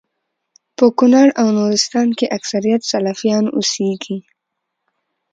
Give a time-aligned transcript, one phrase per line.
[0.77, 4.17] په کونړ او نورستان کي اکثريت سلفيان اوسيږي